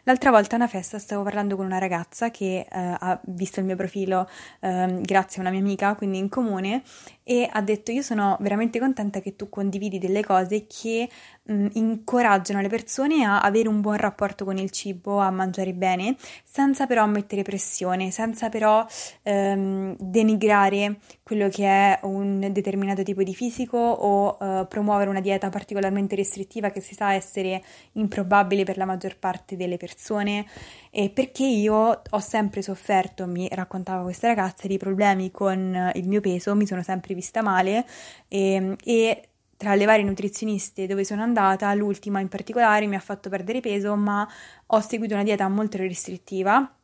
L'altra 0.06 0.30
volta 0.30 0.54
a 0.54 0.58
una 0.58 0.68
festa 0.68 0.98
stavo 0.98 1.22
parlando 1.22 1.56
con 1.56 1.64
una 1.64 1.78
ragazza 1.78 2.30
che 2.30 2.58
eh, 2.58 2.66
ha 2.70 3.18
visto 3.24 3.60
il 3.60 3.66
mio 3.66 3.74
profilo 3.74 4.28
eh, 4.60 4.98
grazie 5.00 5.38
a 5.38 5.40
una 5.40 5.50
mia 5.50 5.60
amica, 5.60 5.94
quindi 5.94 6.18
in 6.18 6.28
comune, 6.28 6.82
e 7.24 7.48
ha 7.50 7.62
detto 7.62 7.90
io 7.90 8.02
sono 8.02 8.36
veramente 8.40 8.78
contenta 8.78 9.20
che 9.20 9.34
tu 9.34 9.48
condividi 9.48 9.98
delle 9.98 10.22
cose 10.22 10.66
che 10.66 11.08
mh, 11.42 11.68
incoraggiano 11.72 12.60
le 12.60 12.68
persone 12.68 13.24
a 13.24 13.40
avere 13.40 13.68
un 13.68 13.80
buon 13.80 13.96
rapporto 13.96 14.44
con 14.44 14.58
il 14.58 14.70
cibo, 14.70 15.18
a 15.18 15.30
mangiare 15.30 15.72
bene, 15.72 16.16
senza 16.44 16.86
però 16.86 17.06
mettere 17.06 17.42
pressione, 17.42 18.10
senza 18.10 18.50
però 18.50 18.86
ehm, 19.22 19.96
denigrare 19.98 20.98
quello 21.22 21.48
che 21.48 21.64
è 21.64 21.98
un 22.02 22.46
determinato 22.52 23.02
tipo 23.02 23.22
di 23.22 23.34
fisico 23.34 23.78
o 23.78 24.36
eh, 24.40 24.66
promuovere 24.66 25.08
una 25.08 25.20
dieta 25.20 25.48
particolarmente 25.48 26.14
restrittiva 26.16 26.68
che 26.68 26.80
si 26.80 26.94
sa 26.94 27.14
essere 27.14 27.62
improbabile 27.92 28.64
per 28.64 28.76
la 28.76 28.84
maggior 28.84 29.16
parte 29.16 29.56
delle 29.56 29.78
persone. 29.78 30.44
E 30.90 31.10
perché 31.10 31.44
io 31.44 32.02
ho 32.08 32.20
sempre 32.20 32.62
sofferto, 32.62 33.26
mi 33.26 33.48
raccontava 33.50 34.02
questa 34.02 34.28
ragazza, 34.28 34.68
di 34.68 34.78
problemi 34.78 35.30
con 35.32 35.90
il 35.94 36.06
mio 36.06 36.20
peso, 36.20 36.54
mi 36.54 36.66
sono 36.66 36.82
sempre 36.82 37.13
vista 37.14 37.42
male 37.42 37.87
e, 38.28 38.76
e 38.85 39.28
tra 39.56 39.75
le 39.75 39.85
varie 39.85 40.04
nutrizioniste 40.04 40.87
dove 40.87 41.04
sono 41.04 41.23
andata, 41.23 41.73
l'ultima 41.75 42.21
in 42.21 42.28
particolare 42.28 42.87
mi 42.87 42.97
ha 42.97 43.00
fatto 43.00 43.28
perdere 43.28 43.61
peso, 43.61 43.94
ma 43.97 44.28
ho 44.66 44.80
seguito 44.80 45.14
una 45.14 45.23
dieta 45.23 45.49
molto 45.49 45.78
restrittiva 45.78 46.76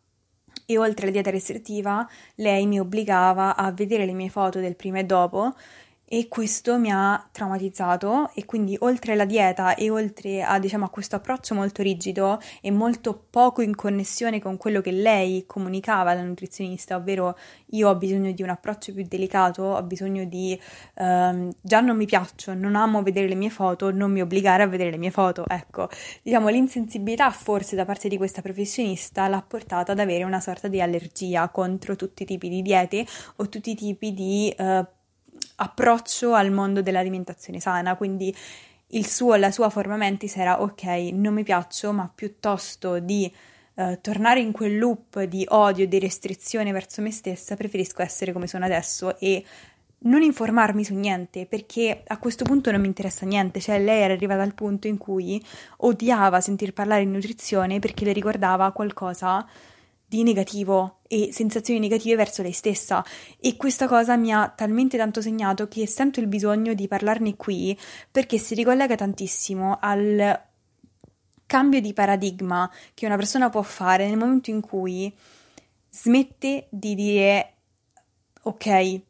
e 0.67 0.79
oltre 0.79 1.05
alla 1.05 1.13
dieta 1.13 1.31
restrittiva 1.31 2.09
lei 2.37 2.67
mi 2.67 2.81
obbligava 2.81 3.57
a 3.57 3.73
vedere 3.73 4.07
le 4.07 4.13
mie 4.13 4.29
foto 4.29 4.61
del 4.61 4.77
prima 4.77 4.99
e 4.99 5.05
dopo 5.05 5.55
e 6.12 6.26
questo 6.26 6.76
mi 6.76 6.90
ha 6.90 7.25
traumatizzato 7.31 8.33
e 8.35 8.45
quindi 8.45 8.76
oltre 8.81 9.12
alla 9.12 9.25
dieta 9.25 9.76
e 9.76 9.90
oltre 9.90 10.43
a, 10.43 10.59
diciamo, 10.59 10.85
a 10.85 10.88
questo 10.88 11.14
approccio 11.14 11.55
molto 11.55 11.83
rigido 11.83 12.40
e 12.61 12.73
molto 12.73 13.26
poco 13.31 13.62
in 13.62 13.76
connessione 13.76 14.40
con 14.40 14.57
quello 14.57 14.81
che 14.81 14.90
lei 14.90 15.45
comunicava 15.47 16.11
alla 16.11 16.25
nutrizionista, 16.25 16.97
ovvero 16.97 17.38
io 17.67 17.88
ho 17.88 17.95
bisogno 17.95 18.33
di 18.33 18.43
un 18.43 18.49
approccio 18.49 18.93
più 18.93 19.07
delicato, 19.07 19.62
ho 19.62 19.83
bisogno 19.85 20.25
di 20.25 20.61
ehm, 20.95 21.52
già 21.61 21.79
non 21.79 21.97
mi 21.97 22.07
piaccio, 22.07 22.55
non 22.55 22.75
amo 22.75 23.05
vedere 23.05 23.29
le 23.29 23.37
mie 23.37 23.50
foto, 23.50 23.93
non 23.93 24.11
mi 24.11 24.21
obbligare 24.21 24.64
a 24.64 24.67
vedere 24.67 24.90
le 24.90 24.99
mie 24.99 25.12
foto, 25.12 25.45
ecco, 25.47 25.88
diciamo 26.25 26.49
l'insensibilità 26.49 27.31
forse 27.31 27.76
da 27.76 27.85
parte 27.85 28.09
di 28.09 28.17
questa 28.17 28.43
professionista 28.43 29.29
l'ha 29.29 29.45
portata 29.47 29.93
ad 29.93 30.00
avere 30.00 30.25
una 30.25 30.40
sorta 30.40 30.67
di 30.67 30.81
allergia 30.81 31.49
contro 31.50 31.95
tutti 31.95 32.25
i 32.25 32.26
tipi 32.26 32.49
di 32.49 32.62
diete 32.62 33.07
o 33.37 33.49
tutti 33.49 33.71
i 33.71 33.75
tipi 33.76 34.12
di 34.12 34.52
eh, 34.59 34.85
approccio 35.56 36.35
al 36.35 36.50
mondo 36.50 36.82
dell'alimentazione 36.82 37.61
sana, 37.61 37.97
quindi 37.97 38.35
il 38.88 39.06
suo, 39.06 39.37
la 39.37 39.50
sua 39.50 39.70
forma 39.70 39.97
mentis 39.97 40.37
era 40.37 40.62
ok, 40.62 40.85
non 41.12 41.35
mi 41.35 41.42
piaccio, 41.42 41.92
ma 41.92 42.11
piuttosto 42.12 42.99
di 42.99 43.32
eh, 43.75 43.99
tornare 44.00 44.40
in 44.40 44.52
quel 44.52 44.78
loop 44.78 45.23
di 45.23 45.44
odio 45.49 45.87
di 45.87 45.99
restrizione 45.99 46.73
verso 46.73 47.02
me 47.02 47.11
stessa, 47.11 47.56
preferisco 47.56 48.02
essere 48.02 48.32
come 48.32 48.47
sono 48.47 48.64
adesso 48.64 49.18
e 49.18 49.44
non 50.02 50.23
informarmi 50.23 50.82
su 50.82 50.94
niente 50.94 51.47
perché 51.47 52.02
a 52.06 52.18
questo 52.18 52.44
punto 52.44 52.70
non 52.70 52.80
mi 52.80 52.87
interessa 52.87 53.26
niente, 53.26 53.61
cioè 53.61 53.78
lei 53.78 54.02
era 54.02 54.14
arrivata 54.14 54.42
al 54.42 54.54
punto 54.54 54.87
in 54.87 54.97
cui 54.97 55.44
odiava 55.78 56.40
sentir 56.40 56.73
parlare 56.73 57.04
di 57.04 57.11
nutrizione 57.11 57.78
perché 57.80 58.04
le 58.04 58.12
ricordava 58.12 58.73
qualcosa 58.73 59.47
di 60.11 60.25
negativo 60.25 60.99
e 61.07 61.31
sensazioni 61.33 61.79
negative 61.79 62.17
verso 62.17 62.43
lei 62.43 62.50
stessa. 62.50 63.05
E 63.38 63.55
questa 63.57 63.87
cosa 63.87 64.17
mi 64.17 64.33
ha 64.33 64.49
talmente 64.49 64.97
tanto 64.97 65.23
segnato 65.23 65.69
che 65.69 65.87
sento 65.87 66.19
il 66.19 66.26
bisogno 66.26 66.75
di 66.75 66.88
parlarne 66.88 67.37
qui 67.37 67.79
perché 68.11 68.37
si 68.37 68.57
ricollega 68.57 68.97
tantissimo 68.97 69.79
al 69.81 70.49
cambio 71.47 71.81
di 71.81 71.93
paradigma 71.93 72.69
che 72.93 73.07
una 73.07 73.14
persona 73.14 73.50
può 73.50 73.62
fare 73.62 74.09
nel 74.09 74.19
momento 74.19 74.50
in 74.50 74.61
cui 74.61 75.14
smette 75.90 76.67
di 76.71 76.97
dire 76.97 77.55
ok, 78.43 79.00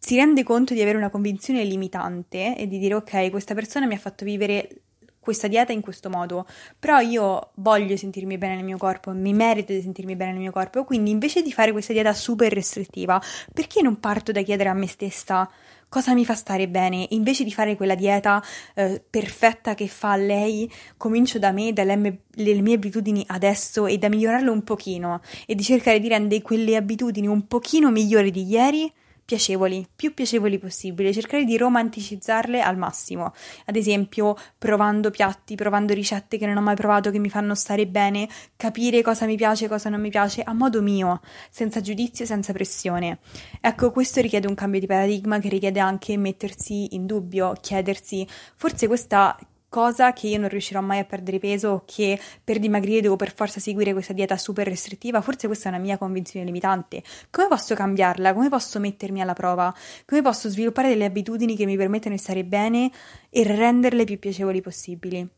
si 0.00 0.16
rende 0.16 0.42
conto 0.42 0.74
di 0.74 0.82
avere 0.82 0.98
una 0.98 1.10
convinzione 1.10 1.62
limitante 1.62 2.56
e 2.56 2.66
di 2.66 2.78
dire 2.78 2.94
ok, 2.94 3.30
questa 3.30 3.54
persona 3.54 3.86
mi 3.86 3.94
ha 3.94 3.98
fatto 3.98 4.24
vivere 4.24 4.82
questa 5.28 5.46
dieta 5.46 5.72
in 5.72 5.82
questo 5.82 6.08
modo, 6.08 6.46
però 6.78 7.00
io 7.00 7.50
voglio 7.56 7.98
sentirmi 7.98 8.38
bene 8.38 8.54
nel 8.54 8.64
mio 8.64 8.78
corpo, 8.78 9.12
mi 9.12 9.34
merito 9.34 9.74
di 9.74 9.82
sentirmi 9.82 10.16
bene 10.16 10.30
nel 10.30 10.40
mio 10.40 10.50
corpo, 10.50 10.84
quindi 10.84 11.10
invece 11.10 11.42
di 11.42 11.52
fare 11.52 11.70
questa 11.70 11.92
dieta 11.92 12.14
super 12.14 12.50
restrittiva, 12.50 13.20
perché 13.52 13.82
non 13.82 14.00
parto 14.00 14.32
da 14.32 14.40
chiedere 14.40 14.70
a 14.70 14.72
me 14.72 14.86
stessa 14.86 15.46
cosa 15.86 16.14
mi 16.14 16.24
fa 16.24 16.34
stare 16.34 16.66
bene, 16.66 17.08
invece 17.10 17.44
di 17.44 17.52
fare 17.52 17.76
quella 17.76 17.94
dieta 17.94 18.42
eh, 18.72 19.04
perfetta 19.10 19.74
che 19.74 19.86
fa 19.86 20.16
lei, 20.16 20.70
comincio 20.96 21.38
da 21.38 21.52
me, 21.52 21.74
dalle 21.74 21.96
mie, 21.96 22.20
mie 22.34 22.74
abitudini 22.74 23.22
adesso 23.26 23.86
e 23.86 23.98
da 23.98 24.08
migliorarle 24.08 24.48
un 24.48 24.64
pochino 24.64 25.20
e 25.44 25.54
di 25.54 25.62
cercare 25.62 26.00
di 26.00 26.08
rendere 26.08 26.40
quelle 26.40 26.74
abitudini 26.74 27.26
un 27.26 27.46
pochino 27.46 27.90
migliori 27.90 28.30
di 28.30 28.46
ieri 28.46 28.90
piacevoli, 29.28 29.86
più 29.94 30.14
piacevoli 30.14 30.58
possibile, 30.58 31.12
cercare 31.12 31.44
di 31.44 31.58
romanticizzarle 31.58 32.62
al 32.62 32.78
massimo. 32.78 33.34
Ad 33.66 33.76
esempio, 33.76 34.34
provando 34.56 35.10
piatti, 35.10 35.54
provando 35.54 35.92
ricette 35.92 36.38
che 36.38 36.46
non 36.46 36.56
ho 36.56 36.62
mai 36.62 36.74
provato, 36.76 37.10
che 37.10 37.18
mi 37.18 37.28
fanno 37.28 37.54
stare 37.54 37.86
bene, 37.86 38.26
capire 38.56 39.02
cosa 39.02 39.26
mi 39.26 39.36
piace 39.36 39.68
cosa 39.68 39.90
non 39.90 40.00
mi 40.00 40.08
piace 40.08 40.40
a 40.40 40.54
modo 40.54 40.80
mio, 40.80 41.20
senza 41.50 41.82
giudizio, 41.82 42.24
senza 42.24 42.54
pressione. 42.54 43.18
Ecco, 43.60 43.90
questo 43.90 44.22
richiede 44.22 44.46
un 44.46 44.54
cambio 44.54 44.80
di 44.80 44.86
paradigma 44.86 45.38
che 45.40 45.50
richiede 45.50 45.78
anche 45.78 46.16
mettersi 46.16 46.94
in 46.94 47.04
dubbio, 47.04 47.52
chiedersi, 47.60 48.26
forse 48.56 48.86
questa 48.86 49.38
cosa 49.68 50.12
che 50.12 50.28
io 50.28 50.38
non 50.38 50.48
riuscirò 50.48 50.80
mai 50.80 50.98
a 50.98 51.04
perdere 51.04 51.38
peso 51.38 51.68
o 51.68 51.82
che 51.84 52.18
per 52.42 52.58
dimagrire 52.58 53.00
devo 53.00 53.16
per 53.16 53.34
forza 53.34 53.60
seguire 53.60 53.92
questa 53.92 54.12
dieta 54.12 54.36
super 54.36 54.66
restrittiva, 54.66 55.20
forse 55.20 55.46
questa 55.46 55.68
è 55.68 55.72
una 55.72 55.80
mia 55.80 55.98
convinzione 55.98 56.44
limitante. 56.44 57.02
Come 57.30 57.48
posso 57.48 57.74
cambiarla? 57.74 58.32
Come 58.32 58.48
posso 58.48 58.78
mettermi 58.80 59.20
alla 59.20 59.34
prova? 59.34 59.74
Come 60.06 60.22
posso 60.22 60.48
sviluppare 60.48 60.88
delle 60.88 61.04
abitudini 61.04 61.56
che 61.56 61.66
mi 61.66 61.76
permettono 61.76 62.14
di 62.14 62.20
stare 62.20 62.44
bene 62.44 62.90
e 63.30 63.42
renderle 63.44 64.04
più 64.04 64.18
piacevoli 64.18 64.60
possibili? 64.60 65.37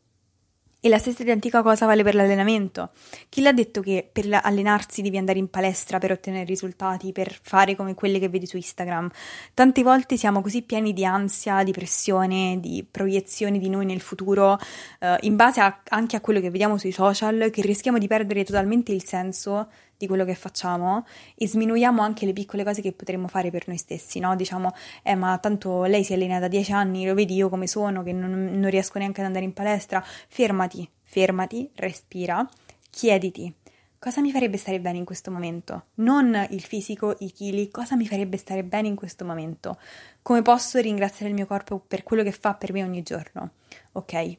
E 0.83 0.89
la 0.89 0.97
stessa 0.97 1.21
identica 1.21 1.61
cosa 1.61 1.85
vale 1.85 2.03
per 2.03 2.15
l'allenamento. 2.15 2.93
Chi 3.29 3.43
l'ha 3.43 3.53
detto 3.53 3.83
che 3.83 4.09
per 4.11 4.27
allenarsi 4.43 5.03
devi 5.03 5.19
andare 5.19 5.39
in 5.39 5.51
palestra 5.51 5.99
per 5.99 6.11
ottenere 6.11 6.45
risultati, 6.45 7.13
per 7.13 7.39
fare 7.43 7.77
come 7.77 7.95
quelle 7.95 8.19
che 8.19 8.31
vedi 8.31 8.47
su 8.47 8.57
Instagram? 8.57 9.11
Tante 9.53 9.83
volte 9.83 10.17
siamo 10.17 10.41
così 10.41 10.63
pieni 10.63 10.95
di 10.95 11.05
ansia, 11.05 11.63
di 11.65 11.73
pressione, 11.73 12.61
di 12.61 12.83
proiezioni 12.91 13.59
di 13.59 13.69
noi 13.69 13.85
nel 13.85 14.01
futuro, 14.01 14.59
eh, 15.01 15.19
in 15.21 15.37
base 15.37 15.61
a, 15.61 15.83
anche 15.91 16.17
a 16.17 16.21
quello 16.23 16.41
che 16.41 16.49
vediamo 16.49 16.79
sui 16.79 16.93
social, 16.93 17.51
che 17.53 17.61
rischiamo 17.61 17.99
di 17.99 18.07
perdere 18.07 18.43
totalmente 18.43 18.93
il 18.93 19.05
senso 19.05 19.69
di 20.01 20.07
quello 20.07 20.25
che 20.25 20.35
facciamo 20.35 21.05
e 21.35 21.47
sminuiamo 21.47 22.01
anche 22.01 22.25
le 22.25 22.33
piccole 22.33 22.65
cose 22.65 22.81
che 22.81 22.93
potremmo 22.93 23.29
fare 23.29 23.51
per 23.51 23.69
noi 23.69 23.77
stessi, 23.77 24.19
no? 24.19 24.35
Diciamo, 24.35 24.73
eh, 25.03 25.15
ma 25.15 25.37
tanto 25.37 25.85
lei 25.85 26.05
si 26.05 26.15
allena 26.15 26.39
da 26.39 26.49
dieci 26.49 26.73
anni, 26.73 27.05
lo 27.05 27.13
vedi 27.13 27.35
io 27.35 27.51
come 27.51 27.67
sono, 27.67 28.03
che 28.03 28.15
non, 28.15 28.31
non 28.31 28.71
riesco 28.71 28.99
neanche 28.99 29.21
ad 29.21 29.27
andare 29.27 29.45
in 29.45 29.53
palestra. 29.53 30.03
Fermati, 30.29 30.89
fermati, 31.03 31.71
respira, 31.75 32.49
chiediti 32.89 33.55
cosa 33.99 34.23
mi 34.23 34.33
farebbe 34.33 34.57
stare 34.57 34.81
bene 34.81 34.97
in 34.97 35.05
questo 35.05 35.31
momento? 35.31 35.89
Non 35.97 36.47
il 36.49 36.63
fisico, 36.63 37.17
i 37.19 37.31
chili, 37.31 37.71
cosa 37.71 37.97
mi 37.97 38.07
farebbe 38.07 38.39
stare 38.39 38.65
bene 38.65 38.89
in 38.89 38.95
questo 38.95 39.27
momento? 39.27 39.79
Come 40.23 40.41
posso 40.41 40.79
ringraziare 40.79 41.29
il 41.29 41.35
mio 41.35 41.47
corpo 41.47 41.79
per 41.79 42.03
quello 42.03 42.23
che 42.23 42.33
fa 42.33 42.55
per 42.55 42.73
me 42.73 42.83
ogni 42.83 43.03
giorno? 43.03 43.51
Ok, 43.93 44.39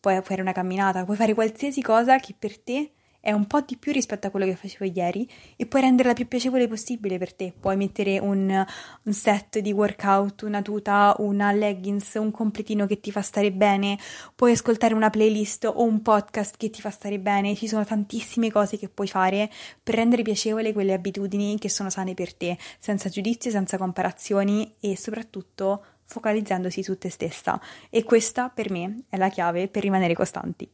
puoi 0.00 0.20
fare 0.22 0.40
una 0.40 0.50
camminata, 0.50 1.04
puoi 1.04 1.16
fare 1.16 1.34
qualsiasi 1.34 1.82
cosa 1.82 2.18
che 2.18 2.34
per 2.36 2.58
te 2.58 2.90
è 3.26 3.32
un 3.32 3.48
po' 3.48 3.60
di 3.60 3.76
più 3.76 3.90
rispetto 3.90 4.28
a 4.28 4.30
quello 4.30 4.46
che 4.46 4.54
facevo 4.54 4.84
ieri 4.84 5.28
e 5.56 5.66
puoi 5.66 5.82
renderla 5.82 6.12
più 6.12 6.28
piacevole 6.28 6.68
possibile 6.68 7.18
per 7.18 7.34
te. 7.34 7.52
Puoi 7.58 7.76
mettere 7.76 8.20
un, 8.20 8.64
un, 9.02 9.12
set 9.12 9.58
di 9.58 9.72
workout, 9.72 10.42
una 10.42 10.62
tuta, 10.62 11.12
una 11.18 11.50
leggings, 11.50 12.14
un 12.14 12.30
completino 12.30 12.86
che 12.86 13.00
ti 13.00 13.10
fa 13.10 13.22
stare 13.22 13.50
bene, 13.50 13.98
puoi 14.36 14.52
ascoltare 14.52 14.94
una 14.94 15.10
playlist 15.10 15.64
o 15.64 15.82
un 15.82 16.02
podcast 16.02 16.56
che 16.56 16.70
ti 16.70 16.80
fa 16.80 16.90
stare 16.90 17.18
bene. 17.18 17.56
Ci 17.56 17.66
sono 17.66 17.84
tantissime 17.84 18.52
cose 18.52 18.78
che 18.78 18.88
puoi 18.88 19.08
fare 19.08 19.50
per 19.82 19.96
rendere 19.96 20.22
piacevole 20.22 20.72
quelle 20.72 20.92
abitudini 20.92 21.58
che 21.58 21.68
sono 21.68 21.90
sane 21.90 22.14
per 22.14 22.32
te, 22.32 22.56
senza 22.78 23.08
giudizi, 23.08 23.50
senza 23.50 23.76
comparazioni 23.76 24.76
e 24.78 24.96
soprattutto 24.96 25.84
focalizzandosi 26.04 26.80
su 26.84 26.96
te 26.96 27.10
stessa. 27.10 27.60
E 27.90 28.04
questa 28.04 28.50
per 28.50 28.70
me 28.70 29.02
è 29.08 29.16
la 29.16 29.30
chiave 29.30 29.66
per 29.66 29.82
rimanere 29.82 30.14
costanti. 30.14 30.70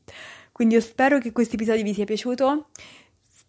Quindi 0.52 0.75
io 0.75 0.80
spero 0.80 1.18
che 1.18 1.32
questo 1.32 1.54
episodio 1.54 1.82
vi 1.82 1.94
sia 1.94 2.04
piaciuto. 2.04 2.66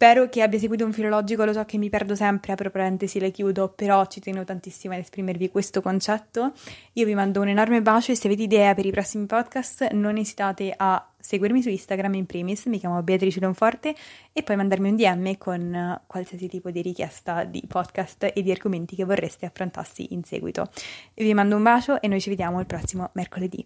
Spero 0.03 0.27
che 0.27 0.41
abbia 0.41 0.57
seguito 0.57 0.83
un 0.83 0.91
filologico, 0.91 1.45
lo 1.45 1.53
so 1.53 1.63
che 1.65 1.77
mi 1.77 1.87
perdo 1.87 2.15
sempre, 2.15 2.51
apro 2.51 2.69
parentesi, 2.71 3.19
le 3.19 3.29
chiudo, 3.29 3.69
però 3.69 4.05
ci 4.07 4.19
tengo 4.19 4.43
tantissimo 4.43 4.93
ad 4.93 4.99
esprimervi 4.99 5.49
questo 5.49 5.81
concetto. 5.81 6.51
Io 6.93 7.05
vi 7.05 7.13
mando 7.13 7.41
un 7.41 7.49
enorme 7.49 7.81
bacio 7.81 8.11
e 8.11 8.15
se 8.15 8.27
avete 8.27 8.41
idea 8.41 8.73
per 8.73 8.85
i 8.85 8.91
prossimi 8.91 9.27
podcast 9.27 9.91
non 9.91 10.17
esitate 10.17 10.73
a 10.75 11.07
seguirmi 11.17 11.61
su 11.61 11.69
Instagram 11.69 12.15
in 12.15 12.25
primis, 12.25 12.65
mi 12.65 12.79
chiamo 12.79 13.01
Beatrice 13.01 13.39
Lonforte 13.39 13.95
e 14.33 14.43
poi 14.43 14.55
mandarmi 14.55 14.89
un 14.89 14.95
DM 14.95 15.37
con 15.37 16.01
qualsiasi 16.05 16.49
tipo 16.49 16.69
di 16.69 16.81
richiesta 16.81 17.45
di 17.45 17.63
podcast 17.65 18.31
e 18.33 18.41
di 18.41 18.51
argomenti 18.51 18.95
che 18.95 19.05
vorreste 19.05 19.45
affrontassi 19.45 20.13
in 20.13 20.23
seguito. 20.23 20.69
Vi 21.13 21.33
mando 21.33 21.55
un 21.55 21.63
bacio 21.63 22.01
e 22.01 22.07
noi 22.07 22.19
ci 22.19 22.29
vediamo 22.29 22.59
il 22.59 22.65
prossimo 22.65 23.11
mercoledì. 23.13 23.65